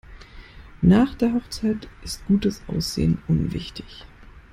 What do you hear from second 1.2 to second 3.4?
Hochzeit ist gutes Aussehen